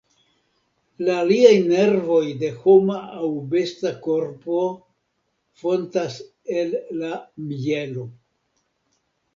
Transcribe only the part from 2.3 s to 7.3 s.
de homa aŭ besta korpo fontas el la